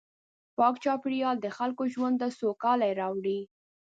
پاک 0.57 0.75
چاپېریال 0.83 1.37
د 1.41 1.47
خلکو 1.57 1.83
ژوند 1.93 2.15
ته 2.21 2.27
سوکالي 2.39 2.91
راوړي. 3.01 3.39